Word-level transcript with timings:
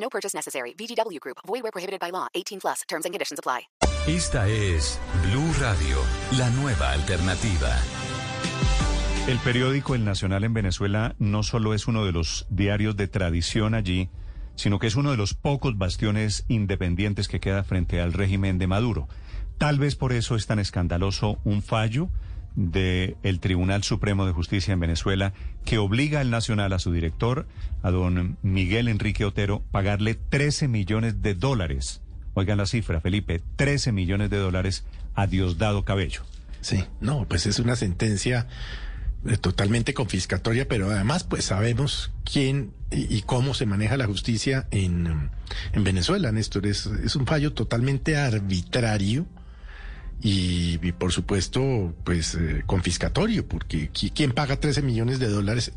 No 0.00 0.08
purchase 0.08 0.34
necessary. 0.34 0.74
VGW 0.74 1.20
Group. 1.20 1.38
Void 1.46 1.62
where 1.62 1.72
prohibited 1.72 2.00
by 2.00 2.10
law. 2.10 2.26
18 2.34 2.60
plus. 2.60 2.82
Terms 2.88 3.04
and 3.04 3.12
conditions 3.12 3.38
apply. 3.38 3.68
Esta 4.06 4.48
es 4.48 4.98
Blue 5.24 5.52
Radio, 5.60 5.98
la 6.38 6.48
nueva 6.50 6.92
alternativa. 6.92 7.76
El 9.26 9.38
periódico 9.40 9.94
El 9.94 10.06
Nacional 10.06 10.44
en 10.44 10.54
Venezuela 10.54 11.14
no 11.18 11.42
solo 11.42 11.74
es 11.74 11.86
uno 11.86 12.06
de 12.06 12.12
los 12.12 12.46
diarios 12.48 12.96
de 12.96 13.08
tradición 13.08 13.74
allí, 13.74 14.08
sino 14.54 14.78
que 14.78 14.86
es 14.86 14.96
uno 14.96 15.10
de 15.10 15.18
los 15.18 15.34
pocos 15.34 15.76
bastiones 15.76 16.46
independientes 16.48 17.28
que 17.28 17.38
queda 17.38 17.62
frente 17.64 18.00
al 18.00 18.14
régimen 18.14 18.56
de 18.56 18.66
Maduro. 18.66 19.06
Tal 19.58 19.78
vez 19.78 19.96
por 19.96 20.14
eso 20.14 20.34
es 20.34 20.46
tan 20.46 20.58
escandaloso 20.58 21.38
un 21.44 21.62
fallo 21.62 22.08
del 22.58 23.38
Tribunal 23.38 23.84
Supremo 23.84 24.26
de 24.26 24.32
Justicia 24.32 24.72
en 24.72 24.80
Venezuela 24.80 25.32
que 25.64 25.78
obliga 25.78 26.18
al 26.18 26.30
Nacional, 26.30 26.72
a 26.72 26.80
su 26.80 26.90
director, 26.90 27.46
a 27.82 27.92
don 27.92 28.36
Miguel 28.42 28.88
Enrique 28.88 29.24
Otero, 29.24 29.62
pagarle 29.70 30.14
13 30.16 30.66
millones 30.66 31.22
de 31.22 31.34
dólares. 31.34 32.02
Oigan 32.34 32.58
la 32.58 32.66
cifra, 32.66 33.00
Felipe, 33.00 33.40
13 33.54 33.92
millones 33.92 34.30
de 34.30 34.38
dólares 34.38 34.84
a 35.14 35.28
Diosdado 35.28 35.84
Cabello. 35.84 36.22
Sí, 36.60 36.84
no, 37.00 37.26
pues 37.28 37.46
es 37.46 37.60
una 37.60 37.76
sentencia 37.76 38.48
eh, 39.24 39.36
totalmente 39.36 39.94
confiscatoria, 39.94 40.66
pero 40.66 40.90
además 40.90 41.22
pues 41.22 41.44
sabemos 41.44 42.10
quién 42.24 42.72
y, 42.90 43.14
y 43.14 43.22
cómo 43.22 43.54
se 43.54 43.66
maneja 43.66 43.96
la 43.96 44.06
justicia 44.06 44.66
en, 44.72 45.30
en 45.72 45.84
Venezuela, 45.84 46.32
Néstor. 46.32 46.66
Es, 46.66 46.86
es 46.86 47.14
un 47.14 47.24
fallo 47.24 47.52
totalmente 47.52 48.16
arbitrario 48.16 49.26
y, 50.20 50.78
por 50.92 51.12
supuesto 51.12 51.94
pues 52.04 52.34
eh, 52.34 52.62
confiscatorio, 52.66 53.46
porque 53.46 53.90
qui- 53.92 54.12
¿quién 54.14 54.32
paga 54.32 54.56
13 54.58 54.82
millones 54.82 55.18
de 55.18 55.28
dólares 55.28 55.72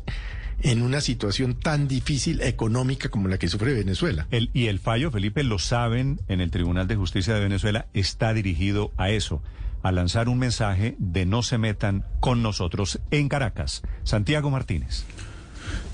en 0.62 0.82
una 0.82 1.00
situación 1.00 1.54
tan 1.58 1.88
difícil 1.88 2.40
económica 2.42 3.08
como 3.08 3.28
la 3.28 3.38
que 3.38 3.48
sufre 3.48 3.72
Venezuela? 3.72 4.26
El, 4.30 4.50
y 4.52 4.66
el 4.66 4.78
fallo, 4.78 5.10
Felipe, 5.10 5.42
lo 5.44 5.58
saben 5.58 6.20
en 6.28 6.40
el 6.40 6.50
Tribunal 6.50 6.86
de 6.88 6.96
Justicia 6.96 7.34
de 7.34 7.40
Venezuela, 7.40 7.86
está 7.94 8.32
dirigido 8.34 8.92
a 8.96 9.10
eso, 9.10 9.42
a 9.82 9.90
lanzar 9.92 10.28
un 10.28 10.38
mensaje 10.38 10.94
de 10.98 11.26
no 11.26 11.42
se 11.42 11.58
metan 11.58 12.04
con 12.20 12.42
nosotros 12.42 13.00
en 13.10 13.28
Caracas. 13.28 13.82
Santiago 14.04 14.50
Martínez. 14.50 15.04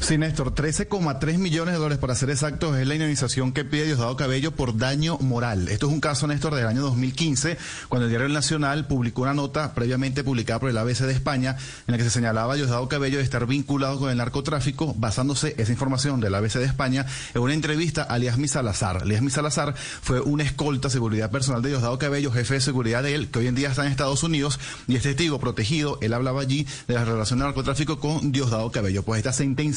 Sí, 0.01 0.17
Néstor, 0.17 0.55
13,3 0.55 1.39
millones 1.39 1.75
de 1.75 1.79
dólares 1.79 1.99
para 1.99 2.15
ser 2.15 2.31
exactos 2.31 2.79
es 2.79 2.87
la 2.87 2.95
indemnización 2.95 3.53
que 3.53 3.65
pide 3.65 3.85
Diosdado 3.85 4.17
Cabello 4.17 4.53
por 4.53 4.79
daño 4.79 5.19
moral. 5.19 5.69
Esto 5.69 5.87
es 5.89 5.93
un 5.93 6.01
caso, 6.01 6.27
Néstor, 6.27 6.55
del 6.55 6.67
año 6.67 6.83
2015, 6.83 7.59
cuando 7.89 8.07
el 8.07 8.11
Diario 8.11 8.29
Nacional 8.29 8.87
publicó 8.87 9.23
una 9.23 9.35
nota 9.35 9.75
previamente 9.75 10.23
publicada 10.25 10.61
por 10.61 10.71
el 10.71 10.79
ABC 10.79 11.01
de 11.01 11.13
España 11.13 11.57
en 11.87 11.93
la 11.93 11.99
que 11.99 12.05
se 12.05 12.11
señalaba 12.11 12.55
a 12.55 12.57
Diosdado 12.57 12.89
Cabello 12.89 13.19
de 13.19 13.25
estar 13.25 13.45
vinculado 13.47 13.99
con 13.99 14.11
el 14.11 14.17
narcotráfico, 14.17 14.95
basándose 14.97 15.55
esa 15.59 15.73
información 15.73 16.21
del 16.21 16.35
ABC 16.35 16.55
de 16.55 16.65
España 16.65 17.05
en 17.35 17.43
una 17.43 17.53
entrevista 17.53 18.05
a 18.05 18.19
Liasmi 18.19 18.49
Salazar. 18.49 19.05
Liasmi 19.05 19.31
Salazar 19.31 19.75
fue 19.77 20.21
una 20.21 20.45
escolta 20.45 20.91
seguridad 20.91 21.31
personal 21.31 21.61
de 21.61 21.71
Diosdado 21.71 21.99
Cabello, 21.99 22.31
jefe 22.31 22.55
de 22.55 22.61
seguridad 22.61 23.03
de 23.03 23.15
él, 23.15 23.29
que 23.29 23.41
hoy 23.41 23.49
en 23.49 23.57
día 23.57 23.69
está 23.69 23.85
en 23.85 23.91
Estados 23.91 24.23
Unidos 24.23 24.61
y 24.87 24.97
es 24.97 25.03
testigo 25.03 25.39
protegido. 25.39 25.99
Él 26.01 26.15
hablaba 26.15 26.41
allí 26.41 26.67
de 26.87 26.95
la 26.95 27.05
relación 27.05 27.41
de 27.41 27.47
narcotráfico 27.47 27.99
con 27.99 28.33
Diosdado 28.33 28.71
Cabello. 28.71 29.03
Pues 29.03 29.19
esta 29.19 29.33
sentencia 29.33 29.68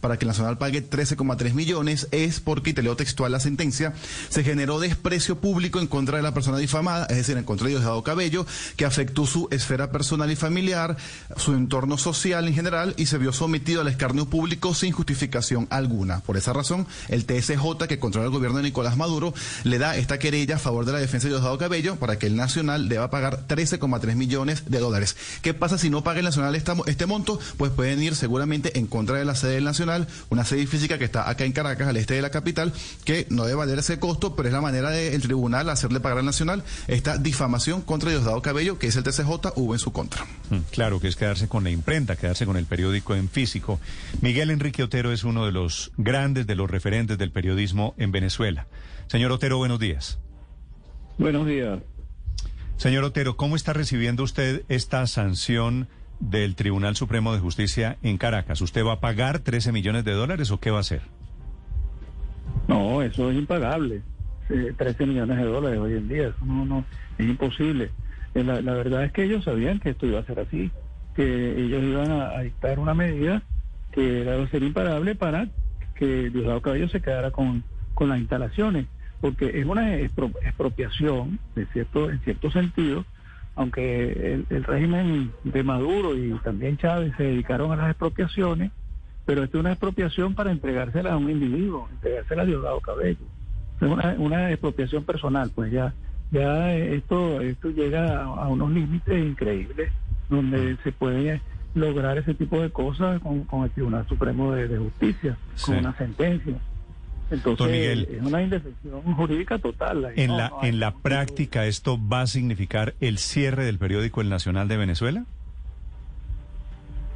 para 0.00 0.18
que 0.18 0.24
el 0.24 0.28
Nacional 0.28 0.58
pague 0.58 0.88
13,3 0.88 1.54
millones 1.54 2.08
es 2.10 2.40
porque, 2.40 2.70
y 2.70 2.72
te 2.72 2.82
leo 2.82 2.96
textual 2.96 3.32
la 3.32 3.40
sentencia, 3.40 3.94
se 4.28 4.44
generó 4.44 4.80
desprecio 4.80 5.40
público 5.40 5.80
en 5.80 5.86
contra 5.86 6.16
de 6.16 6.22
la 6.22 6.34
persona 6.34 6.58
difamada, 6.58 7.06
es 7.06 7.16
decir, 7.16 7.36
en 7.36 7.44
contra 7.44 7.66
de 7.66 7.74
Diosdado 7.74 8.02
Cabello, 8.02 8.46
que 8.76 8.84
afectó 8.84 9.26
su 9.26 9.48
esfera 9.50 9.90
personal 9.90 10.30
y 10.30 10.36
familiar, 10.36 10.96
su 11.36 11.54
entorno 11.54 11.98
social 11.98 12.48
en 12.48 12.54
general 12.54 12.94
y 12.96 13.06
se 13.06 13.18
vio 13.18 13.32
sometido 13.32 13.80
al 13.80 13.88
escarnio 13.88 14.26
público 14.26 14.74
sin 14.74 14.92
justificación 14.92 15.66
alguna. 15.70 16.20
Por 16.20 16.36
esa 16.36 16.52
razón, 16.52 16.86
el 17.08 17.24
TSJ, 17.24 17.86
que 17.88 17.98
controla 17.98 18.26
el 18.26 18.32
gobierno 18.32 18.58
de 18.58 18.64
Nicolás 18.64 18.96
Maduro, 18.96 19.34
le 19.64 19.78
da 19.78 19.96
esta 19.96 20.18
querella 20.18 20.56
a 20.56 20.58
favor 20.58 20.84
de 20.84 20.92
la 20.92 20.98
defensa 20.98 21.28
de 21.28 21.34
Diosdado 21.34 21.58
Cabello 21.58 21.96
para 21.96 22.18
que 22.18 22.26
el 22.26 22.36
Nacional 22.36 22.88
deba 22.88 23.10
pagar 23.10 23.46
13,3 23.46 24.14
millones 24.14 24.64
de 24.66 24.78
dólares. 24.78 25.16
¿Qué 25.42 25.54
pasa 25.54 25.78
si 25.78 25.90
no 25.90 26.02
paga 26.02 26.18
el 26.18 26.24
Nacional 26.24 26.54
este 26.54 27.06
monto? 27.06 27.38
Pues 27.56 27.70
pueden 27.70 28.02
ir 28.02 28.16
seguramente 28.16 28.78
en 28.78 28.86
contra 28.86 29.18
de 29.18 29.24
la 29.24 29.34
sede 29.36 29.54
del 29.54 29.64
Nacional, 29.64 30.08
una 30.30 30.44
sede 30.44 30.66
física 30.66 30.98
que 30.98 31.04
está 31.04 31.28
acá 31.28 31.44
en 31.44 31.52
Caracas, 31.52 31.88
al 31.88 31.96
este 31.96 32.14
de 32.14 32.22
la 32.22 32.30
capital, 32.30 32.72
que 33.04 33.26
no 33.30 33.44
debe 33.44 33.56
valer 33.56 33.78
ese 33.78 33.98
costo, 33.98 34.34
pero 34.34 34.48
es 34.48 34.52
la 34.52 34.60
manera 34.60 34.90
del 34.90 35.22
tribunal 35.22 35.68
hacerle 35.70 36.00
pagar 36.00 36.18
al 36.18 36.24
Nacional 36.24 36.62
esta 36.88 37.18
difamación 37.18 37.82
contra 37.82 38.10
Diosdado 38.10 38.42
Cabello, 38.42 38.78
que 38.78 38.88
es 38.88 38.96
el 38.96 39.02
TCJ, 39.04 39.52
hubo 39.56 39.74
en 39.74 39.78
su 39.78 39.92
contra. 39.92 40.24
Mm, 40.50 40.58
Claro, 40.70 41.00
que 41.00 41.08
es 41.08 41.16
quedarse 41.16 41.48
con 41.48 41.64
la 41.64 41.70
imprenta, 41.70 42.16
quedarse 42.16 42.46
con 42.46 42.56
el 42.56 42.66
periódico 42.66 43.14
en 43.14 43.28
físico. 43.28 43.80
Miguel 44.20 44.50
Enrique 44.50 44.82
Otero 44.82 45.12
es 45.12 45.24
uno 45.24 45.46
de 45.46 45.52
los 45.52 45.92
grandes, 45.96 46.46
de 46.46 46.54
los 46.54 46.70
referentes 46.70 47.18
del 47.18 47.30
periodismo 47.30 47.94
en 47.98 48.12
Venezuela. 48.12 48.66
Señor 49.08 49.32
Otero, 49.32 49.58
buenos 49.58 49.78
días. 49.78 50.18
Buenos 51.18 51.46
días. 51.46 51.80
Señor 52.76 53.04
Otero, 53.04 53.36
¿cómo 53.36 53.56
está 53.56 53.72
recibiendo 53.72 54.22
usted 54.22 54.64
esta 54.68 55.06
sanción 55.06 55.88
del 56.20 56.54
Tribunal 56.56 56.96
Supremo 56.96 57.32
de 57.32 57.40
Justicia 57.40 57.96
en 58.02 58.18
Caracas? 58.18 58.60
¿Usted 58.60 58.84
va 58.84 58.92
a 58.94 59.00
pagar 59.00 59.40
13 59.40 59.72
millones 59.72 60.04
de 60.04 60.12
dólares 60.12 60.50
o 60.50 60.58
qué 60.60 60.70
va 60.70 60.78
a 60.78 60.80
hacer? 60.80 61.02
No, 62.68 63.02
eso 63.02 63.30
es 63.30 63.36
impagable. 63.36 64.02
Eh, 64.48 64.72
13 64.76 65.06
millones 65.06 65.38
de 65.38 65.44
dólares 65.44 65.78
hoy 65.78 65.94
en 65.94 66.08
día, 66.08 66.28
eso 66.28 66.44
no, 66.44 66.64
no, 66.64 66.84
es 67.18 67.26
imposible. 67.26 67.90
Eh, 68.34 68.44
La, 68.44 68.60
verdad 68.60 69.04
es 69.04 69.12
que 69.12 69.24
ellos 69.24 69.44
sabían 69.44 69.80
que 69.80 69.90
esto 69.90 70.06
iba 70.06 70.20
a 70.20 70.24
ser 70.24 70.40
así, 70.40 70.70
que 71.14 71.60
ellos 71.64 71.82
iban 71.82 72.10
a, 72.10 72.38
dictar 72.40 72.78
una 72.78 72.94
medida 72.94 73.42
que 73.92 74.22
era 74.22 74.46
ser 74.48 74.62
imparable 74.62 75.14
para 75.14 75.48
que 75.94 76.30
Diosdado 76.30 76.60
Cabello 76.60 76.88
se 76.88 77.00
quedara 77.00 77.30
con, 77.30 77.64
con 77.94 78.08
las 78.08 78.18
instalaciones, 78.18 78.86
porque 79.20 79.58
es 79.60 79.66
una 79.66 79.96
expro- 79.98 80.34
expropiación, 80.42 81.38
de 81.54 81.66
cierto, 81.66 82.10
en 82.10 82.20
cierto 82.20 82.50
sentido, 82.50 83.04
aunque 83.56 84.12
el, 84.34 84.46
el 84.50 84.64
régimen 84.64 85.32
de 85.44 85.62
Maduro 85.64 86.16
y 86.16 86.30
también 86.44 86.76
Chávez 86.76 87.12
se 87.16 87.24
dedicaron 87.24 87.72
a 87.72 87.76
las 87.76 87.88
expropiaciones, 87.90 88.70
pero 89.24 89.42
esto 89.42 89.58
es 89.58 89.60
una 89.60 89.72
expropiación 89.72 90.34
para 90.34 90.52
entregársela 90.52 91.12
a 91.12 91.16
un 91.16 91.28
individuo, 91.30 91.88
entregársela 91.92 92.42
a 92.42 92.46
Diosdado 92.46 92.80
Cabello. 92.80 93.24
Es 93.80 93.88
una, 93.88 94.14
una 94.18 94.50
expropiación 94.50 95.04
personal, 95.04 95.50
pues 95.54 95.72
ya 95.72 95.92
ya 96.32 96.74
esto 96.74 97.40
esto 97.40 97.70
llega 97.70 98.20
a, 98.20 98.24
a 98.24 98.48
unos 98.48 98.70
límites 98.72 99.16
increíbles 99.24 99.92
donde 100.28 100.76
se 100.82 100.90
puede 100.92 101.40
lograr 101.74 102.18
ese 102.18 102.34
tipo 102.34 102.60
de 102.60 102.70
cosas 102.70 103.20
con, 103.20 103.44
con 103.44 103.62
el 103.64 103.70
Tribunal 103.70 104.06
Supremo 104.08 104.52
de, 104.52 104.66
de 104.68 104.78
Justicia, 104.78 105.36
Sí. 105.54 105.66
con 105.66 105.78
una 105.78 105.96
sentencia. 105.96 106.54
Entonces, 107.30 107.66
Miguel. 107.66 108.08
es 108.10 108.22
una 108.22 108.40
indefensión 108.42 109.00
jurídica 109.14 109.58
total. 109.58 110.12
En 110.16 110.28
no- 110.28 110.36
la, 110.36 110.48
no 110.50 110.62
en 110.64 110.78
la 110.80 110.90
de- 110.92 110.96
práctica, 111.02 111.66
¿esto 111.66 111.98
va 112.08 112.20
a 112.22 112.26
significar 112.26 112.94
el 113.00 113.18
cierre 113.18 113.64
del 113.64 113.78
periódico 113.78 114.20
El 114.20 114.28
Nacional 114.28 114.68
de 114.68 114.76
Venezuela? 114.76 115.24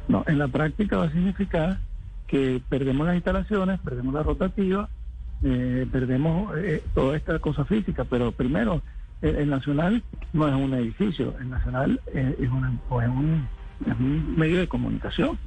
No, 0.07 0.23
en 0.27 0.37
la 0.39 0.47
práctica 0.47 0.97
va 0.97 1.05
a 1.05 1.11
significar 1.11 1.79
que 2.27 2.61
perdemos 2.69 3.05
las 3.07 3.15
instalaciones, 3.15 3.79
perdemos 3.79 4.13
la 4.13 4.23
rotativa, 4.23 4.89
eh, 5.43 5.85
perdemos 5.91 6.53
eh, 6.57 6.83
toda 6.93 7.15
esta 7.17 7.39
cosa 7.39 7.65
física, 7.65 8.03
pero 8.05 8.31
primero, 8.31 8.81
el, 9.21 9.35
el 9.35 9.49
Nacional 9.49 10.03
no 10.33 10.47
es 10.47 10.53
un 10.55 10.73
edificio, 10.73 11.35
el 11.39 11.49
Nacional 11.49 12.01
eh, 12.13 12.35
es, 12.39 12.49
una, 12.49 12.73
pues, 12.89 13.07
un, 13.07 13.47
es 13.85 13.93
un 13.99 14.35
medio 14.37 14.59
de 14.59 14.67
comunicación. 14.67 15.37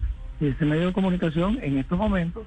Y 0.40 0.46
ese 0.48 0.64
medio 0.64 0.86
de 0.88 0.92
comunicación, 0.92 1.58
en 1.62 1.78
estos 1.78 1.96
momentos, 1.98 2.44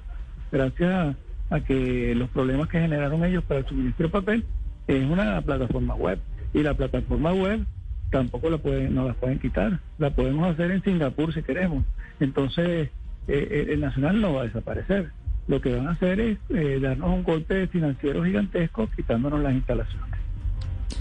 gracias 0.52 0.90
a, 0.92 1.14
a 1.50 1.60
que 1.60 2.14
los 2.14 2.28
problemas 2.30 2.68
que 2.68 2.80
generaron 2.80 3.24
ellos 3.24 3.44
para 3.44 3.60
el 3.60 3.66
suministro 3.66 4.06
de 4.06 4.12
papel, 4.12 4.44
es 4.86 5.04
una 5.04 5.40
plataforma 5.42 5.94
web. 5.94 6.18
Y 6.52 6.62
la 6.62 6.74
plataforma 6.74 7.32
web 7.32 7.64
tampoco 8.10 8.50
la 8.50 8.58
pueden, 8.58 8.94
no 8.94 9.06
la 9.06 9.14
pueden 9.14 9.38
quitar. 9.38 9.80
La 9.98 10.10
podemos 10.10 10.50
hacer 10.50 10.70
en 10.70 10.82
Singapur 10.82 11.32
si 11.32 11.42
queremos. 11.42 11.84
Entonces, 12.20 12.90
eh, 13.28 13.66
el 13.70 13.80
Nacional 13.80 14.20
no 14.20 14.34
va 14.34 14.42
a 14.42 14.44
desaparecer. 14.44 15.10
Lo 15.46 15.60
que 15.60 15.74
van 15.74 15.88
a 15.88 15.92
hacer 15.92 16.20
es 16.20 16.38
eh, 16.50 16.78
darnos 16.80 17.10
un 17.10 17.22
golpe 17.22 17.66
financiero 17.68 18.24
gigantesco 18.24 18.88
quitándonos 18.94 19.40
las 19.40 19.54
instalaciones. 19.54 20.18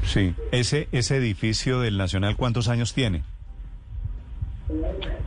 Sí. 0.03 0.33
Ese, 0.51 0.87
ese 0.91 1.17
edificio 1.17 1.81
del 1.81 1.97
Nacional, 1.97 2.35
¿cuántos 2.37 2.69
años 2.69 2.93
tiene? 2.93 3.23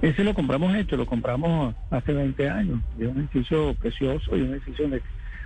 Ese 0.03 0.25
lo 0.25 0.35
compramos 0.35 0.75
hecho, 0.77 0.97
lo 0.97 1.07
compramos 1.07 1.75
hace 1.91 2.13
20 2.13 2.49
años. 2.49 2.81
Es 2.99 3.09
un 3.09 3.19
edificio 3.19 3.75
precioso 3.75 4.37
y 4.37 4.43
un 4.43 4.53
edificio 4.53 4.85
donde 4.85 5.03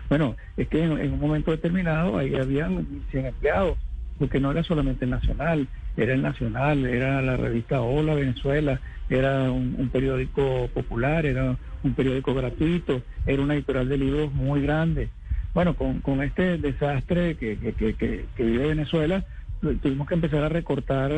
Bueno, 0.08 0.36
es 0.56 0.68
que 0.68 0.82
en, 0.82 0.92
un 0.92 1.20
momento 1.20 1.50
determinado 1.50 2.18
ahí 2.18 2.34
habían 2.34 2.86
100 3.10 3.26
empleados, 3.26 3.78
porque 4.18 4.40
no 4.40 4.50
era 4.52 4.62
solamente 4.64 5.04
el 5.04 5.10
Nacional, 5.12 5.68
era 5.96 6.14
el 6.14 6.22
Nacional, 6.22 6.84
era 6.86 7.22
la 7.22 7.36
revista 7.36 7.80
Hola 7.82 8.14
Venezuela, 8.14 8.80
era 9.08 9.50
un, 9.50 9.76
periódico 9.90 10.68
popular, 10.74 11.26
era 11.26 11.56
un 11.82 11.94
periódico 11.94 12.34
gratuito, 12.34 13.02
era 13.26 13.42
una 13.42 13.54
editorial 13.54 13.88
de 13.88 13.98
libros 13.98 14.32
muy 14.32 14.62
grande. 14.62 15.10
Bueno, 15.54 15.74
con, 15.76 16.00
con 16.00 16.22
este 16.22 16.58
desastre 16.58 17.36
que, 17.36 17.58
que, 17.58 17.74
que, 17.74 17.94
que- 17.96 18.26
vive 18.44 18.68
Venezuela, 18.68 19.24
tu- 19.60 19.76
tuvimos 19.78 20.08
que 20.08 20.14
empezar 20.14 20.42
a 20.44 20.48
recortar, 20.48 21.12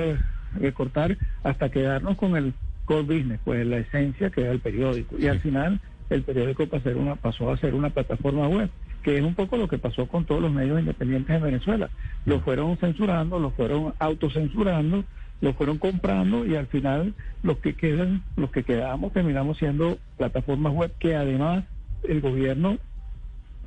recortar 0.55 1.17
hasta 1.43 1.71
quedarnos 1.71 2.17
con 2.17 2.37
el 2.37 2.55
core 2.87 3.03
business, 3.03 3.41
pues 3.45 3.67
la 3.67 3.79
esencia 3.79 4.31
que 4.31 4.43
era 4.43 4.53
el 4.53 4.61
periódico. 4.61 5.17
Y 5.19 5.27
al 5.27 5.41
final 5.41 5.81
el 6.09 6.23
periódico 6.23 6.67
pasó 6.67 6.77
a 6.77 6.83
ser 6.83 6.97
una, 6.97 7.17
pasó 7.17 7.51
a 7.51 7.57
ser 7.59 7.75
una 7.75 7.91
plataforma 7.91 8.49
web, 8.49 8.71
que 9.03 9.19
es 9.19 9.23
un 9.23 9.35
poco 9.35 9.57
lo 9.57 9.69
que 9.69 9.79
pasó 9.79 10.07
con 10.07 10.25
todos 10.25 10.41
los 10.41 10.53
medios 10.53 10.81
independientes 10.81 11.37
en 11.37 11.43
Venezuela. 11.43 11.91
Los 12.25 12.43
fueron 12.43 12.77
censurando, 12.79 13.39
los 13.39 13.53
fueron 13.55 13.93
autocensurando, 13.99 15.05
los 15.41 15.55
fueron 15.57 15.79
comprando 15.79 16.47
y 16.47 16.57
al 16.57 16.67
final 16.67 17.15
los 17.43 17.59
que 17.59 17.75
quedan, 17.75 18.23
los 18.37 18.51
que 18.51 18.63
quedamos 18.63 19.13
terminamos 19.13 19.59
siendo 19.59 19.99
plataformas 20.17 20.73
web 20.73 20.93
que 20.99 21.15
además 21.15 21.65
el 22.05 22.21
gobierno 22.21 22.79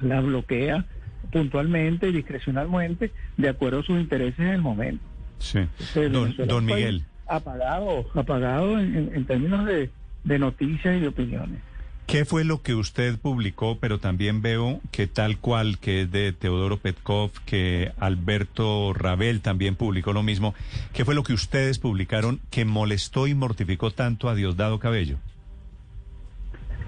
la 0.01 0.21
bloquea 0.21 0.85
puntualmente 1.31 2.07
y 2.07 2.11
discrecionalmente 2.11 3.11
de 3.37 3.49
acuerdo 3.49 3.79
a 3.79 3.83
sus 3.83 3.99
intereses 3.99 4.39
en 4.39 4.47
el 4.47 4.61
momento. 4.61 5.03
Sí. 5.37 5.59
Entonces, 5.95 6.47
Don, 6.47 6.65
Miguel. 6.65 7.03
Apagado, 7.29 8.05
apagado 8.15 8.79
en, 8.79 9.25
términos 9.25 9.65
de, 9.65 9.89
de 10.23 10.39
noticias 10.39 10.97
y 10.97 10.99
de 10.99 11.07
opiniones. 11.07 11.61
¿Qué 12.09 12.25
fue 12.25 12.43
lo 12.43 12.63
que 12.63 12.73
usted 12.73 13.19
publicó? 13.19 13.77
Pero 13.79 13.99
también 13.99 14.41
veo 14.41 14.81
que 14.91 15.05
tal 15.05 15.37
cual, 15.37 15.77
que 15.77 16.01
es 16.01 16.11
de 16.11 16.33
Teodoro 16.33 16.77
Petkov, 16.77 17.29
que 17.45 17.91
Alberto 17.99 18.93
Rabel 18.93 19.41
también 19.41 19.75
publicó 19.75 20.11
lo 20.11 20.23
mismo. 20.23 20.55
¿Qué 20.91 21.05
fue 21.05 21.13
lo 21.13 21.21
que 21.21 21.33
ustedes 21.33 21.77
publicaron 21.77 22.39
que 22.49 22.65
molestó 22.65 23.27
y 23.27 23.35
mortificó 23.35 23.91
tanto 23.91 24.27
a 24.27 24.33
Diosdado 24.33 24.79
Cabello? 24.79 25.17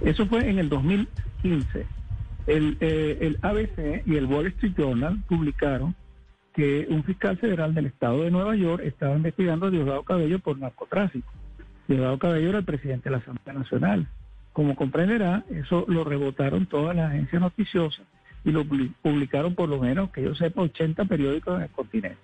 Eso 0.04 0.26
fue 0.26 0.50
en 0.50 0.58
el 0.58 0.70
2015. 0.70 1.86
El, 2.48 2.78
eh, 2.80 3.20
el 3.22 3.38
ABC 3.44 4.02
y 4.08 4.16
el 4.16 4.26
Wall 4.26 4.48
Street 4.48 4.74
Journal 4.76 5.22
publicaron 5.30 5.94
que 6.54 6.86
un 6.90 7.04
fiscal 7.04 7.38
federal 7.38 7.74
del 7.74 7.86
estado 7.88 8.24
de 8.24 8.32
Nueva 8.32 8.56
York 8.56 8.84
estaba 8.86 9.16
investigando 9.16 9.68
a 9.68 9.70
Diosdado 9.70 10.04
Cabello 10.04 10.40
por 10.40 10.58
narcotráfico. 10.58 11.32
Diosdado 11.88 12.20
Cabello 12.20 12.50
era 12.50 12.60
el 12.60 12.66
presidente 12.66 13.06
de 13.10 13.12
la 13.12 13.18
Asamblea 13.22 13.54
Nacional. 13.54 14.08
Como 14.54 14.76
comprenderá, 14.76 15.46
eso 15.50 15.86
lo 15.88 16.04
rebotaron 16.04 16.66
todas 16.66 16.96
las 16.96 17.10
agencias 17.12 17.42
noticiosas 17.42 18.06
y 18.44 18.52
lo 18.52 18.66
publi- 18.66 18.92
publicaron 19.02 19.56
por 19.56 19.70
lo 19.70 19.80
menos, 19.80 20.12
que 20.12 20.24
yo 20.24 20.36
sepa, 20.36 20.62
80 20.62 21.06
periódicos 21.06 21.56
en 21.58 21.64
el 21.64 21.70
continente. 21.70 22.18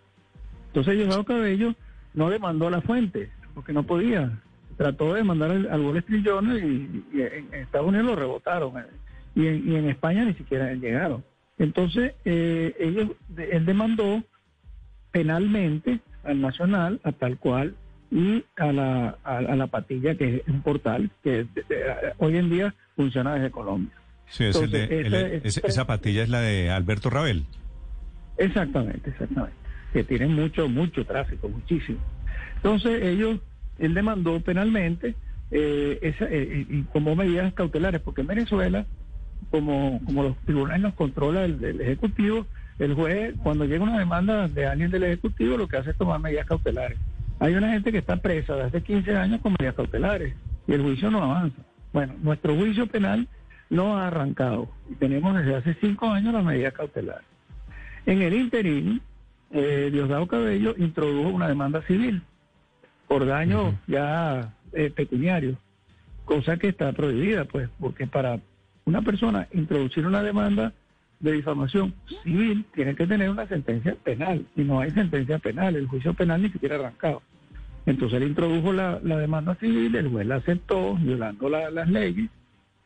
Entonces 0.68 0.96
Diosdado 0.98 1.24
Cabello 1.24 1.74
no 2.14 2.30
demandó 2.30 2.68
a 2.68 2.72
la 2.72 2.82
fuente, 2.82 3.30
porque 3.54 3.72
no 3.74 3.84
podía. 3.84 4.40
Trató 4.76 5.14
de 5.14 5.20
demandar 5.22 5.52
al, 5.52 5.70
al 5.72 5.82
Wall 5.82 5.98
Street 5.98 6.24
Journal 6.24 6.58
y, 6.64 7.04
y 7.14 7.22
en, 7.22 7.48
en 7.52 7.62
Estados 7.62 7.88
Unidos 7.88 8.06
lo 8.08 8.16
rebotaron. 8.16 8.78
eh, 8.78 8.84
Y 9.36 9.48
en, 9.48 9.72
y 9.72 9.76
en 9.76 9.90
España 9.90 10.26
ni 10.26 10.34
siquiera 10.34 10.72
llegaron. 10.74 11.24
Entonces, 11.59 12.13
eh, 12.25 12.75
ellos, 12.80 13.09
él 13.38 13.65
demandó 13.65 14.24
penalmente 15.12 16.00
al 16.24 16.42
Nacional, 16.42 17.00
a 17.04 17.12
tal 17.12 17.38
cual, 17.38 17.75
y 18.12 18.44
a 18.57 18.71
la, 18.71 19.18
a, 19.24 19.38
a 19.38 19.56
la 19.56 19.68
Patilla, 19.68 20.15
que 20.15 20.38
es 20.38 20.48
un 20.48 20.62
portal 20.62 21.09
que 21.24 21.44
de- 21.45 21.63
de- 21.68 22.13
hoy 22.19 22.38
en 22.38 22.50
día 22.50 22.74
funciona 22.95 23.36
desde 23.36 23.51
Colombia. 23.51 23.94
Sí, 24.30 24.44
es 24.45 24.56
el 24.56 24.71
de- 24.71 24.83
Entonces, 24.83 25.06
el- 25.31 25.42
ese- 25.44 25.68
esa 25.68 25.88
patilla 25.88 26.24
es 26.24 26.30
la 26.30 26.42
de 26.42 26.69
Alberto 26.69 27.09
Rabel. 27.09 27.45
Exactamente, 28.38 29.09
exactamente. 29.09 29.56
Que 29.94 30.04
tienen 30.04 30.33
mucho, 30.33 30.68
mucho 30.69 31.06
tráfico, 31.06 31.50
muchísimo. 31.50 32.00
Entonces 32.57 33.01
ellos, 33.04 33.39
él 33.80 33.94
demandó 33.94 34.39
penalmente 34.42 35.15
eh, 35.50 35.98
esa, 36.01 36.25
eh, 36.25 36.65
y 36.69 36.80
y 36.80 36.83
como 36.92 37.15
medidas 37.15 37.54
cautelares, 37.54 38.01
porque 38.01 38.19
en 38.21 38.27
Venezuela, 38.27 38.86
como, 39.51 40.01
como 40.06 40.24
los 40.24 40.38
tribunales 40.39 40.81
nos 40.81 40.94
controla 40.94 41.45
el, 41.45 41.63
el 41.63 41.81
Ejecutivo, 41.81 42.45
el 42.80 42.94
juez, 42.94 43.34
cuando 43.42 43.66
llega 43.66 43.84
una 43.84 44.00
demanda 44.00 44.48
de 44.48 44.68
alguien 44.68 44.92
del 44.92 45.04
Ejecutivo, 45.04 45.57
lo 45.57 45.68
que 45.68 45.78
hace 45.78 45.92
es 45.92 45.98
tomar 45.98 46.19
medidas 46.19 46.45
cautelares. 46.45 46.98
Hay 47.39 47.54
una 47.54 47.72
gente 47.72 47.92
que 47.92 48.00
está 48.00 48.18
presa 48.18 48.56
desde 48.56 48.68
hace 48.68 48.81
15 48.81 49.16
años 49.16 49.42
con 49.42 49.56
medidas 49.57 49.75
cautelares 49.75 50.36
y 50.68 50.74
el 50.74 50.81
juicio 50.81 51.12
no 51.12 51.24
avanza. 51.24 51.62
Bueno, 51.94 52.16
nuestro 52.22 52.56
juicio 52.56 52.88
penal 52.88 53.28
no 53.69 53.98
ha 53.98 54.07
arrancado 54.07 54.69
y 54.89 54.95
tenemos 54.95 55.36
desde 55.36 55.56
hace 55.56 55.75
5 55.75 56.07
años 56.07 56.33
las 56.33 56.44
medidas 56.44 56.74
cautelares. 56.74 57.25
En 58.06 58.22
el 58.22 58.33
interín, 58.33 59.01
eh, 59.51 59.90
Diosdado 59.92 60.28
Cabello 60.28 60.75
introdujo 60.78 61.30
una 61.30 61.48
demanda 61.48 61.81
civil 61.83 62.22
por 63.07 63.25
daño 63.25 63.80
ya 63.88 64.54
eh, 64.74 64.92
pecuniario, 64.94 65.57
cosa 66.25 66.57
que 66.57 66.69
está 66.69 66.92
prohibida, 66.92 67.45
pues, 67.45 67.69
porque 67.80 68.06
para 68.07 68.40
una 68.88 69.01
persona 69.01 69.48
introducir 69.54 70.07
una 70.07 70.24
demanda 70.24 70.72
de 71.19 71.31
difamación 71.34 71.94
civil 72.24 72.66
tiene 72.74 72.95
que 72.95 73.06
tener 73.06 73.30
una 73.30 73.45
sentencia 73.48 73.95
penal 74.04 74.45
y 74.56 74.62
no 74.62 74.80
hay 74.80 74.92
sentencia 74.92 75.39
penal, 75.39 75.75
el 75.75 75.88
juicio 75.88 76.13
penal 76.13 76.42
ni 76.42 76.50
siquiera 76.50 76.75
arrancado. 76.75 77.22
Entonces 77.86 78.22
él 78.22 78.28
introdujo 78.30 78.72
la, 78.74 79.00
la 79.04 79.18
demanda 79.18 79.56
civil, 79.56 79.95
el 79.95 80.07
juez 80.10 80.25
la 80.28 80.36
aceptó, 80.38 80.95
violando 80.95 81.50
la- 81.50 81.69
las 81.69 81.89
leyes, 81.89 82.30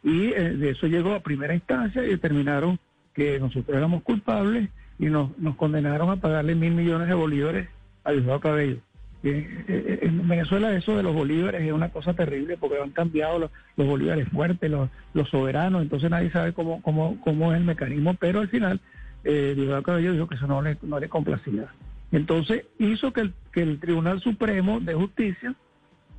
y 0.03 0.25
eh, 0.27 0.56
de 0.57 0.69
eso 0.71 0.88
llegó 0.88 1.13
a 1.13 1.19
primera 1.21 1.53
instancia 1.53 2.04
y 2.04 2.09
determinaron 2.09 2.80
que 3.13 3.39
nosotros 3.39 3.77
éramos 3.77 4.01
culpables 4.04 4.69
y 4.97 5.06
nos, 5.06 5.38
nos 5.38 5.56
condenaron 5.56 6.09
a 6.09 6.15
pagarle 6.18 6.56
mil 6.56 6.74
millones 6.74 7.07
de 7.07 7.13
bolívares 7.13 7.68
a 8.04 8.12
Diosdado 8.12 8.39
Cabello. 8.39 8.77
Eh, 9.23 9.63
eh, 9.68 10.00
en 10.01 10.27
Venezuela 10.27 10.75
eso 10.75 10.97
de 10.97 11.03
los 11.03 11.13
bolívares 11.13 11.62
es 11.62 11.71
una 11.71 11.89
cosa 11.89 12.13
terrible 12.15 12.57
porque 12.57 12.79
han 12.81 12.89
cambiado 12.89 13.38
los, 13.38 13.51
bolívares 13.88 14.27
fuertes, 14.29 14.71
los, 14.71 15.29
soberanos, 15.29 15.83
entonces 15.83 16.09
nadie 16.09 16.31
sabe 16.31 16.53
cómo, 16.53 16.81
cómo, 16.81 17.21
cómo 17.21 17.51
es 17.51 17.59
el 17.59 17.65
mecanismo, 17.65 18.15
pero 18.15 18.39
al 18.39 18.47
final 18.47 18.79
eh, 19.23 19.53
Diosdado 19.56 19.83
Cabello 19.83 20.13
dijo 20.13 20.27
que 20.27 20.35
eso 20.35 20.47
no 20.47 20.62
le, 20.63 21.09
complacía. 21.09 21.68
Entonces 22.12 22.65
hizo 22.79 23.13
que 23.13 23.31
el, 23.62 23.79
Tribunal 23.79 24.21
Supremo 24.21 24.79
de 24.79 24.95
Justicia 24.95 25.53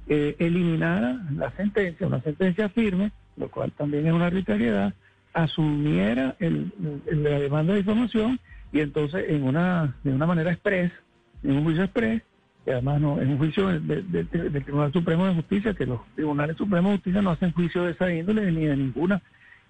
eh, 0.06 0.36
eliminara 0.38 1.20
la 1.36 1.50
sentencia, 1.52 2.06
una 2.06 2.22
sentencia 2.22 2.68
firme, 2.68 3.10
lo 3.36 3.48
cual 3.50 3.72
también 3.72 4.06
es 4.06 4.12
una 4.12 4.26
arbitrariedad, 4.26 4.94
asumiera 5.34 6.36
el, 6.38 6.72
el- 7.06 7.24
la 7.24 7.40
demanda 7.40 7.72
de 7.72 7.80
difamación 7.80 8.38
y 8.72 8.80
entonces 8.80 9.24
en 9.28 9.42
una 9.42 9.96
de 10.04 10.12
una 10.12 10.26
manera 10.26 10.52
express, 10.52 10.92
en 11.42 11.52
un 11.52 11.64
juicio 11.64 11.84
express, 11.84 12.22
que 12.64 12.72
además 12.72 13.00
no 13.00 13.20
es 13.20 13.28
un 13.28 13.38
juicio 13.38 13.68
del, 13.68 13.86
del- 13.86 14.10
del- 14.30 14.52
del 14.52 14.62
Tribunal 14.64 14.92
Supremo 14.92 15.26
de 15.26 15.34
Justicia, 15.34 15.74
que 15.74 15.86
los 15.86 16.00
tribunales 16.14 16.56
supremos 16.56 16.90
de 16.92 16.96
justicia 16.98 17.22
no 17.22 17.30
hacen 17.30 17.52
juicio 17.52 17.84
de 17.84 17.92
esa 17.92 18.12
índole 18.12 18.50
ni 18.52 18.66
de 18.66 18.76
ninguna, 18.76 19.20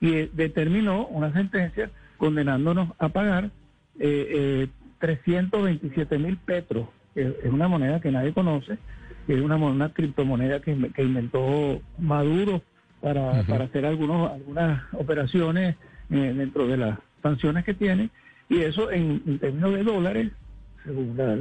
y 0.00 0.12
eh, 0.14 0.30
determinó 0.32 1.06
una 1.06 1.32
sentencia 1.32 1.90
condenándonos 2.18 2.90
a 2.98 3.08
pagar 3.08 3.50
eh, 3.98 4.68
eh, 4.68 4.68
327 5.00 6.18
mil 6.18 6.36
petros, 6.38 6.88
que 7.14 7.22
es 7.42 7.50
una 7.52 7.68
moneda 7.68 8.00
que 8.00 8.10
nadie 8.10 8.32
conoce, 8.32 8.78
que 9.26 9.34
es 9.34 9.40
una, 9.40 9.56
una 9.56 9.88
criptomoneda 9.90 10.60
que, 10.60 10.76
que 10.94 11.02
inventó 11.02 11.80
Maduro 11.98 12.62
para, 13.00 13.40
para 13.44 13.64
hacer 13.64 13.84
algunos, 13.86 14.30
algunas 14.32 14.82
operaciones 14.92 15.76
eh, 16.10 16.34
dentro 16.36 16.66
de 16.66 16.76
las 16.76 16.98
sanciones 17.22 17.64
que 17.64 17.74
tiene, 17.74 18.10
y 18.48 18.60
eso 18.60 18.90
en, 18.90 19.22
en 19.26 19.38
términos 19.38 19.72
de 19.74 19.82
dólares, 19.82 20.32
según 20.84 21.16
la- 21.16 21.38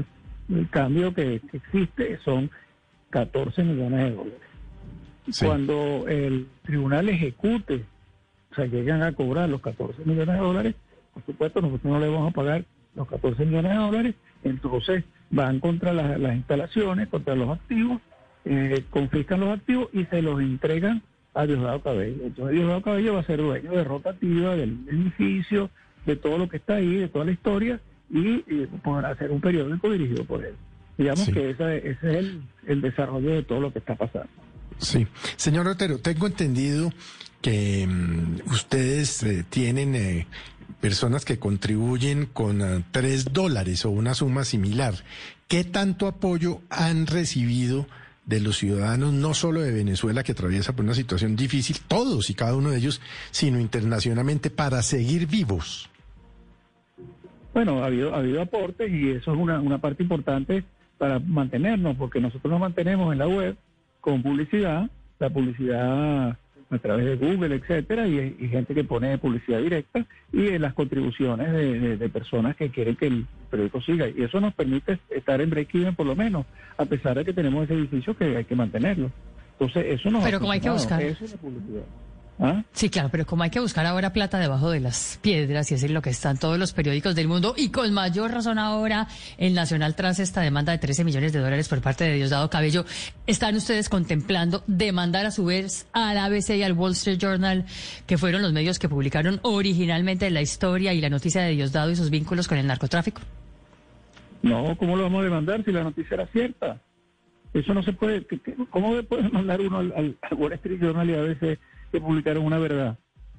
el 0.53 0.69
cambio 0.69 1.13
que, 1.13 1.41
que 1.51 1.57
existe, 1.57 2.19
son 2.23 2.49
14 3.09 3.63
millones 3.63 3.99
de 3.99 4.15
dólares. 4.15 4.39
Sí. 5.29 5.45
Cuando 5.45 6.05
el 6.07 6.47
tribunal 6.63 7.09
ejecute, 7.09 7.85
o 8.51 8.55
sea, 8.55 8.65
llegan 8.65 9.03
a 9.03 9.13
cobrar 9.13 9.49
los 9.49 9.61
14 9.61 10.03
millones 10.05 10.35
de 10.35 10.41
dólares, 10.41 10.75
por 11.13 11.25
supuesto, 11.25 11.61
nosotros 11.61 11.91
no 11.91 11.99
le 11.99 12.09
vamos 12.09 12.31
a 12.31 12.33
pagar 12.33 12.65
los 12.95 13.07
14 13.07 13.45
millones 13.45 13.71
de 13.71 13.77
dólares, 13.77 14.15
entonces 14.43 15.03
van 15.29 15.59
contra 15.59 15.93
las, 15.93 16.19
las 16.19 16.35
instalaciones, 16.35 17.07
contra 17.09 17.35
los 17.35 17.49
activos, 17.49 18.01
eh, 18.45 18.83
confiscan 18.89 19.39
los 19.39 19.49
activos 19.49 19.89
y 19.93 20.05
se 20.05 20.21
los 20.21 20.41
entregan 20.41 21.01
a 21.33 21.45
Diosdado 21.45 21.81
Cabello. 21.81 22.25
Entonces 22.25 22.55
Diosdado 22.55 22.81
Cabello 22.81 23.13
va 23.13 23.19
a 23.19 23.25
ser 23.25 23.37
dueño 23.37 23.71
de 23.71 23.83
rotativa 23.83 24.55
del 24.55 24.79
edificio, 24.89 25.69
de 26.05 26.15
todo 26.15 26.37
lo 26.37 26.49
que 26.49 26.57
está 26.57 26.75
ahí, 26.75 26.95
de 26.95 27.07
toda 27.07 27.25
la 27.25 27.31
historia, 27.31 27.79
y, 28.11 28.43
y 28.47 28.67
podrá 28.83 29.09
hacer 29.11 29.31
un 29.31 29.41
periódico 29.41 29.89
dirigido 29.91 30.25
por 30.25 30.43
él. 30.43 30.53
Digamos 30.97 31.21
Sí. 31.25 31.31
que 31.31 31.51
ese 31.51 31.89
es 31.89 31.97
el, 32.03 32.41
el 32.67 32.81
desarrollo 32.81 33.31
de 33.31 33.43
todo 33.43 33.59
lo 33.61 33.71
que 33.73 33.79
está 33.79 33.95
pasando. 33.95 34.27
Sí. 34.77 35.07
Señor 35.37 35.67
Otero, 35.67 35.99
tengo 35.99 36.27
entendido 36.27 36.91
que 37.41 37.87
mm, 37.87 38.51
ustedes 38.51 39.23
eh, 39.23 39.45
tienen 39.49 39.95
eh, 39.95 40.27
personas 40.79 41.23
que 41.25 41.39
contribuyen 41.39 42.25
con 42.27 42.61
eh, 42.61 42.83
tres 42.91 43.31
dólares 43.33 43.85
o 43.85 43.89
una 43.91 44.13
suma 44.13 44.43
similar. 44.43 44.95
¿Qué 45.47 45.63
tanto 45.63 46.07
apoyo 46.07 46.61
han 46.69 47.07
recibido 47.07 47.87
de 48.25 48.39
los 48.39 48.57
ciudadanos, 48.57 49.13
no 49.13 49.33
solo 49.33 49.61
de 49.61 49.71
Venezuela, 49.71 50.23
que 50.23 50.31
atraviesa 50.33 50.73
por 50.75 50.85
una 50.85 50.93
situación 50.93 51.35
difícil, 51.35 51.77
todos 51.87 52.29
y 52.29 52.33
cada 52.35 52.55
uno 52.55 52.69
de 52.69 52.77
ellos, 52.77 53.01
sino 53.31 53.59
internacionalmente, 53.59 54.49
para 54.49 54.81
seguir 54.83 55.27
vivos? 55.27 55.89
Bueno, 57.53 57.83
ha 57.83 57.87
habido, 57.87 58.13
ha 58.15 58.19
habido 58.19 58.41
aportes 58.41 58.91
y 58.91 59.09
eso 59.11 59.33
es 59.33 59.37
una, 59.37 59.59
una 59.59 59.77
parte 59.79 60.03
importante 60.03 60.63
para 60.97 61.19
mantenernos, 61.19 61.95
porque 61.97 62.19
nosotros 62.21 62.51
nos 62.51 62.59
mantenemos 62.61 63.11
en 63.11 63.19
la 63.19 63.27
web 63.27 63.55
con 63.99 64.21
publicidad, 64.21 64.89
la 65.19 65.29
publicidad 65.29 66.37
a 66.69 66.77
través 66.77 67.05
de 67.05 67.15
Google, 67.17 67.55
etcétera, 67.55 68.07
y, 68.07 68.37
y 68.39 68.47
gente 68.47 68.73
que 68.73 68.85
pone 68.85 69.17
publicidad 69.17 69.59
directa 69.59 70.05
y 70.31 70.47
en 70.47 70.61
las 70.61 70.73
contribuciones 70.73 71.51
de, 71.51 71.79
de- 71.79 71.97
de 71.97 72.09
personas 72.09 72.55
que 72.55 72.69
quieren 72.69 72.95
que 72.95 73.07
el 73.07 73.25
periódico 73.49 73.81
siga. 73.81 74.07
Y 74.07 74.23
eso 74.23 74.39
nos 74.39 74.53
permite 74.53 74.99
estar 75.09 75.41
en 75.41 75.49
break-even 75.49 75.95
por 75.95 76.05
lo 76.05 76.15
menos, 76.15 76.45
a 76.77 76.85
pesar 76.85 77.17
de 77.17 77.25
que 77.25 77.33
tenemos 77.33 77.65
ese 77.65 77.73
edificio 77.73 78.15
que 78.15 78.37
hay 78.37 78.45
que 78.45 78.55
mantenerlo. 78.55 79.11
Entonces, 79.59 79.85
eso 79.99 80.09
nos 80.09 80.23
Pero 80.23 80.37
ha 80.37 80.39
como 80.39 80.51
hay 80.53 80.61
que 80.61 80.69
buscar. 80.69 81.01
Eso 81.01 81.25
es 81.25 81.31
la 81.31 81.37
publicidad. 81.37 81.81
¿Ah? 82.39 82.63
Sí, 82.73 82.89
claro, 82.89 83.09
pero 83.11 83.23
como 83.27 83.43
hay 83.43 83.51
que 83.51 83.59
buscar 83.59 83.85
ahora 83.85 84.13
plata 84.13 84.39
debajo 84.39 84.71
de 84.71 84.79
las 84.79 85.19
piedras, 85.21 85.69
y 85.71 85.75
es 85.75 85.83
en 85.83 85.93
lo 85.93 86.01
que 86.01 86.09
están 86.09 86.37
todos 86.39 86.57
los 86.57 86.73
periódicos 86.73 87.13
del 87.13 87.27
mundo, 87.27 87.53
y 87.55 87.69
con 87.69 87.93
mayor 87.93 88.31
razón 88.31 88.57
ahora 88.57 89.07
el 89.37 89.53
Nacional 89.53 89.95
tras 89.95 90.17
esta 90.19 90.41
demanda 90.41 90.71
de 90.71 90.79
13 90.79 91.03
millones 91.03 91.33
de 91.33 91.39
dólares 91.39 91.69
por 91.69 91.81
parte 91.81 92.03
de 92.03 92.15
Diosdado 92.15 92.49
Cabello, 92.49 92.83
¿están 93.27 93.55
ustedes 93.55 93.89
contemplando 93.89 94.63
demandar 94.65 95.27
a 95.27 95.31
su 95.31 95.45
vez 95.45 95.85
al 95.93 96.17
ABC 96.17 96.49
y 96.57 96.63
al 96.63 96.73
Wall 96.73 96.93
Street 96.93 97.19
Journal, 97.19 97.63
que 98.07 98.17
fueron 98.17 98.41
los 98.41 98.53
medios 98.53 98.79
que 98.79 98.89
publicaron 98.89 99.39
originalmente 99.43 100.27
la 100.31 100.41
historia 100.41 100.93
y 100.93 101.01
la 101.01 101.09
noticia 101.09 101.43
de 101.43 101.51
Diosdado 101.51 101.91
y 101.91 101.95
sus 101.95 102.09
vínculos 102.09 102.47
con 102.47 102.57
el 102.57 102.65
narcotráfico? 102.65 103.21
No, 104.41 104.75
¿cómo 104.77 104.95
lo 104.95 105.03
vamos 105.03 105.21
a 105.21 105.25
demandar 105.25 105.63
si 105.63 105.71
la 105.71 105.83
noticia 105.83 106.15
era 106.15 106.25
cierta? 106.27 106.81
Eso 107.53 107.73
no 107.75 107.83
se 107.83 107.93
puede. 107.93 108.25
¿qué- 108.25 108.39
qué- 108.39 108.55
¿Cómo 108.71 108.99
puede 109.03 109.29
mandar 109.29 109.61
uno 109.61 109.77
al, 109.77 109.93
al, 109.95 110.17
al 110.23 110.33
Wall 110.39 110.53
Street 110.53 110.79
Journal 110.81 111.07
y 111.09 111.13
a 111.13 111.21
veces 111.21 111.59
que 111.91 111.99
publicaron 112.01 112.43
una 112.45 112.57
verdad? 112.59 112.97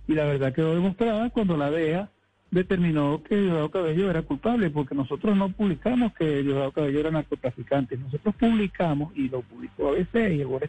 Y 0.08 0.14
la 0.14 0.24
verdad 0.24 0.52
quedó 0.52 0.74
demostrada 0.74 1.30
cuando 1.30 1.56
la 1.56 1.70
DEA 1.70 2.10
determinó 2.50 3.22
que 3.22 3.36
Diosdado 3.36 3.70
Cabello 3.70 4.10
era 4.10 4.22
culpable, 4.22 4.68
porque 4.70 4.94
nosotros 4.94 5.36
no 5.36 5.48
publicamos 5.50 6.12
que 6.14 6.42
Diosdado 6.42 6.72
Cabello 6.72 7.00
era 7.00 7.10
narcotraficante. 7.10 7.96
Nosotros 7.96 8.34
publicamos, 8.34 9.16
y 9.16 9.28
lo 9.28 9.40
publicó 9.42 9.90
ABC 9.90 10.14
y 10.34 10.40
el 10.40 10.46
Wall 10.46 10.68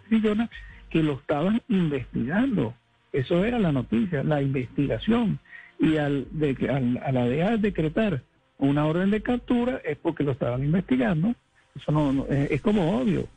que 0.89 1.03
lo 1.03 1.13
estaban 1.13 1.61
investigando. 1.69 2.73
Eso 3.11 3.43
era 3.43 3.59
la 3.59 3.71
noticia, 3.71 4.23
la 4.23 4.41
investigación. 4.41 5.39
Y 5.79 5.97
al, 5.97 6.27
de, 6.31 6.55
al- 6.69 7.01
a 7.03 7.11
la 7.11 7.25
DEA 7.25 7.57
decretar 7.57 8.21
una 8.59 8.85
orden 8.85 9.09
de 9.11 9.21
captura 9.21 9.81
es 9.83 9.97
porque 9.97 10.23
lo 10.23 10.31
estaban 10.31 10.63
investigando. 10.63 11.33
Eso 11.75 11.91
no, 11.91 12.25
es 12.29 12.61
como 12.61 12.97
obvio. 12.99 13.27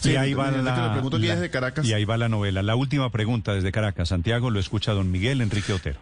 Sí, 0.00 0.12
y 0.12 0.16
ahí 0.16 0.32
va 0.34 0.50
la, 0.50 0.92
pregunto 0.94 1.18
aquí 1.18 1.26
la- 1.26 1.34
desde 1.34 1.50
Caracas. 1.50 1.86
y 1.86 1.92
ahí 1.92 2.04
va 2.04 2.16
la 2.16 2.28
novela. 2.28 2.62
La 2.62 2.74
última 2.74 3.10
pregunta 3.10 3.52
desde 3.54 3.70
Caracas, 3.70 4.08
Santiago, 4.08 4.50
lo 4.50 4.58
escucha 4.58 4.92
don 4.92 5.10
Miguel 5.10 5.40
Enrique 5.42 5.72
Otero. 5.72 5.98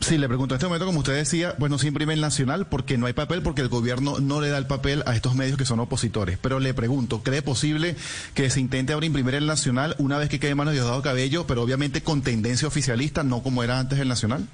Sí, 0.00 0.18
le 0.18 0.26
pregunto 0.26 0.54
en 0.54 0.56
este 0.56 0.66
momento, 0.66 0.84
como 0.86 0.98
usted 0.98 1.14
decía, 1.14 1.54
bueno, 1.58 1.78
se 1.78 1.86
imprime 1.86 2.12
el 2.14 2.20
Nacional 2.20 2.66
porque 2.66 2.98
no 2.98 3.06
hay 3.06 3.12
papel, 3.12 3.40
porque 3.42 3.60
el 3.60 3.68
gobierno 3.68 4.18
no 4.18 4.40
le 4.40 4.48
da 4.48 4.58
el 4.58 4.66
papel 4.66 5.04
a 5.06 5.14
estos 5.14 5.36
medios 5.36 5.56
que 5.56 5.64
son 5.64 5.78
opositores. 5.78 6.38
Pero 6.38 6.58
le 6.58 6.74
pregunto, 6.74 7.22
¿cree 7.22 7.40
posible 7.40 7.94
que 8.34 8.50
se 8.50 8.58
intente 8.58 8.92
ahora 8.94 9.06
imprimir 9.06 9.36
el 9.36 9.46
Nacional 9.46 9.94
una 9.98 10.18
vez 10.18 10.28
que 10.28 10.40
quede 10.40 10.50
en 10.52 10.56
manos 10.56 10.72
de 10.72 10.80
Diosdado 10.80 11.02
Cabello, 11.02 11.46
pero 11.46 11.62
obviamente 11.62 12.02
con 12.02 12.22
tendencia 12.22 12.66
oficialista, 12.66 13.22
no 13.22 13.44
como 13.44 13.62
era 13.62 13.78
antes 13.78 14.00
el 14.00 14.08
Nacional? 14.08 14.48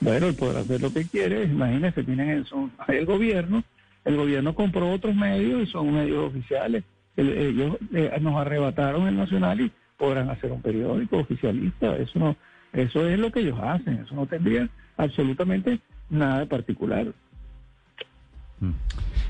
Bueno, 0.00 0.28
él 0.28 0.34
podrá 0.34 0.60
hacer 0.60 0.80
lo 0.80 0.90
que 0.92 1.04
quiere. 1.06 1.44
Imagínense, 1.44 2.02
tienen 2.02 2.30
el, 2.30 2.46
son- 2.46 2.72
hay 2.78 2.98
el 2.98 3.06
gobierno. 3.06 3.62
El 4.04 4.16
gobierno 4.16 4.54
compró 4.54 4.90
otros 4.90 5.14
medios 5.14 5.62
y 5.68 5.70
son 5.70 5.92
medios 5.92 6.28
oficiales. 6.30 6.84
El- 7.16 7.36
ellos 7.36 7.76
eh, 7.92 8.10
nos 8.20 8.36
arrebataron 8.36 9.06
el 9.08 9.16
Nacional 9.16 9.60
y 9.60 9.72
podrán 9.98 10.30
hacer 10.30 10.50
un 10.52 10.62
periódico 10.62 11.18
oficialista. 11.18 11.96
Eso 11.96 12.18
no, 12.18 12.36
eso 12.72 13.08
es 13.08 13.18
lo 13.18 13.30
que 13.30 13.40
ellos 13.40 13.58
hacen. 13.62 13.94
Eso 14.04 14.14
no 14.14 14.26
tendría 14.26 14.68
absolutamente 14.96 15.80
nada 16.08 16.40
de 16.40 16.46
particular. 16.46 17.06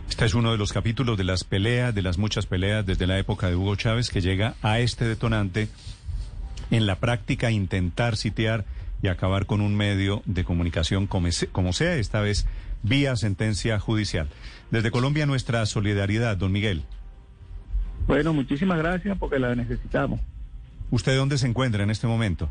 Este 0.09 0.25
es 0.25 0.35
uno 0.35 0.51
de 0.53 0.59
los 0.59 0.73
capítulos 0.73 1.17
de 1.17 1.25
las 1.25 1.45
peleas, 1.45 1.95
de 1.95 2.03
las 2.03 2.19
muchas 2.19 2.47
peleas 2.47 2.85
desde 2.85 3.07
la 3.07 3.19
época 3.19 3.49
de 3.49 3.55
Hugo 3.57 3.77
Chávez, 3.77 4.11
que 4.11 4.21
llega 4.21 4.55
a 4.63 4.81
este 4.81 5.05
detonante 5.05 5.69
en 6.71 6.87
la 6.87 6.97
práctica 6.97 7.51
intentar 7.51 8.17
sitiar 8.17 8.65
y 9.03 9.09
acabar 9.09 9.47
con 9.47 9.61
un 9.61 9.77
medio 9.77 10.23
de 10.27 10.45
comunicación 10.45 11.07
como 11.07 11.73
sea, 11.73 11.95
esta 11.95 12.21
vez 12.21 12.47
vía 12.83 13.17
sentencia 13.17 13.79
judicial. 13.79 14.29
Desde 14.71 14.91
Colombia 14.91 15.27
nuestra 15.27 15.67
solidaridad, 15.67 16.37
don 16.37 16.53
Miguel. 16.53 16.83
Bueno, 18.07 18.33
muchísimas 18.33 18.79
gracias 18.79 19.17
porque 19.19 19.39
la 19.39 19.55
necesitamos. 19.55 20.21
¿Usted 20.91 21.17
dónde 21.17 21.39
se 21.39 21.47
encuentra 21.47 21.83
en 21.83 21.91
este 21.91 22.07
momento? 22.07 22.49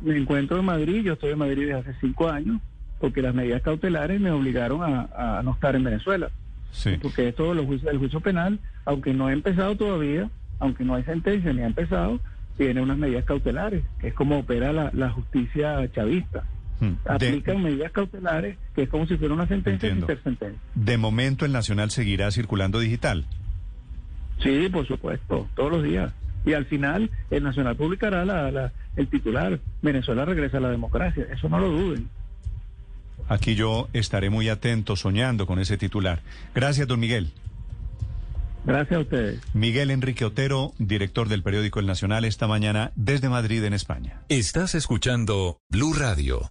Me 0.00 0.16
encuentro 0.16 0.58
en 0.58 0.64
Madrid, 0.64 1.02
yo 1.02 1.14
estoy 1.14 1.32
en 1.32 1.38
Madrid 1.38 1.66
desde 1.66 1.74
hace 1.80 1.94
cinco 2.00 2.28
años, 2.28 2.60
porque 3.00 3.20
las 3.20 3.34
medidas 3.34 3.62
cautelares 3.62 4.20
me 4.20 4.30
obligaron 4.30 4.82
a, 4.82 5.38
a 5.38 5.42
no 5.42 5.52
estar 5.52 5.74
en 5.74 5.84
Venezuela. 5.84 6.30
Sí. 6.70 6.96
Porque 7.00 7.28
esto, 7.28 7.54
los 7.54 7.66
juicios, 7.66 7.90
el 7.90 7.98
juicio 7.98 8.20
penal, 8.20 8.60
aunque 8.84 9.12
no 9.14 9.26
ha 9.26 9.32
empezado 9.32 9.76
todavía, 9.76 10.30
aunque 10.58 10.84
no 10.84 10.94
hay 10.94 11.02
sentencia 11.04 11.52
ni 11.52 11.62
ha 11.62 11.66
empezado, 11.66 12.20
tiene 12.56 12.80
unas 12.80 12.98
medidas 12.98 13.24
cautelares, 13.24 13.84
que 14.00 14.08
es 14.08 14.14
como 14.14 14.38
opera 14.38 14.72
la, 14.72 14.90
la 14.92 15.10
justicia 15.10 15.90
chavista. 15.92 16.44
Hmm. 16.80 16.92
De, 17.18 17.28
Aplican 17.28 17.62
medidas 17.62 17.90
cautelares, 17.92 18.56
que 18.74 18.82
es 18.82 18.88
como 18.88 19.06
si 19.06 19.16
fuera 19.16 19.34
una 19.34 19.48
sentencia 19.48 19.90
sin 19.92 20.06
ser 20.06 20.22
sentencia. 20.22 20.60
de 20.74 20.96
momento 20.96 21.44
el 21.44 21.52
Nacional 21.52 21.90
seguirá 21.90 22.30
circulando 22.30 22.78
digital. 22.78 23.26
Sí, 24.42 24.68
por 24.70 24.86
supuesto, 24.86 25.48
todos 25.56 25.72
los 25.72 25.82
días. 25.82 26.12
Y 26.46 26.52
al 26.52 26.66
final, 26.66 27.10
el 27.30 27.42
Nacional 27.42 27.74
publicará 27.76 28.24
la, 28.24 28.50
la- 28.52 28.72
el 28.96 29.08
titular, 29.08 29.58
Venezuela 29.82 30.24
regresa 30.24 30.58
a 30.58 30.60
la 30.60 30.70
democracia. 30.70 31.26
Eso 31.32 31.48
no 31.48 31.58
lo 31.58 31.68
duden. 31.68 32.08
Aquí 33.28 33.54
yo 33.56 33.88
estaré 33.92 34.30
muy 34.30 34.48
atento, 34.48 34.94
soñando 34.96 35.46
con 35.46 35.58
ese 35.58 35.76
titular. 35.76 36.20
Gracias, 36.54 36.86
don 36.86 37.00
Miguel. 37.00 37.32
Gracias 38.64 38.96
a 38.98 39.00
ustedes. 39.00 39.40
Miguel 39.54 39.90
Enrique 39.90 40.24
Otero, 40.24 40.72
director 40.78 41.28
del 41.28 41.42
periódico 41.42 41.80
El 41.80 41.86
Nacional, 41.86 42.24
esta 42.24 42.46
mañana 42.46 42.92
desde 42.96 43.28
Madrid, 43.28 43.64
en 43.64 43.72
España. 43.74 44.20
Estás 44.28 44.74
escuchando 44.74 45.58
Blue 45.70 45.92
Radio. 45.92 46.50